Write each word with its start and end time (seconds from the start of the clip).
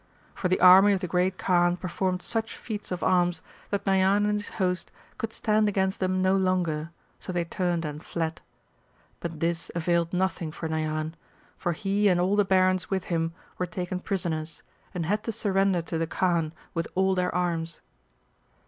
For 0.33 0.47
the 0.47 0.59
army 0.59 0.93
of 0.93 1.01
the 1.01 1.07
Great 1.07 1.37
Kaan 1.37 1.77
performed 1.79 2.23
such 2.23 2.57
feats 2.57 2.89
of 2.89 3.03
arms 3.03 3.39
that 3.69 3.85
Nayan 3.85 4.25
and 4.25 4.41
his 4.41 4.49
host 4.57 4.89
could 5.19 5.31
stand 5.31 5.69
against 5.69 5.99
them 5.99 6.23
no 6.23 6.35
longer, 6.35 6.89
so 7.19 7.31
they 7.31 7.45
turned 7.45 7.85
and 7.85 8.03
fled. 8.03 8.41
But 9.19 9.39
this 9.41 9.69
availed 9.75 10.11
nothing 10.11 10.51
for 10.51 10.67
Nayan; 10.67 11.13
for 11.55 11.73
he 11.73 12.09
and 12.09 12.19
all 12.19 12.35
the 12.35 12.43
barons 12.43 12.89
with 12.89 13.03
him 13.13 13.33
were 13.59 13.67
taken 13.67 13.99
prisoners, 13.99 14.63
and 14.91 15.05
had 15.05 15.21
to 15.25 15.31
surrender 15.31 15.83
to 15.83 15.99
the 15.99 16.07
Kaan 16.07 16.51
with 16.73 16.87
all 16.95 17.13
their 17.13 17.35
arms. 17.35 17.79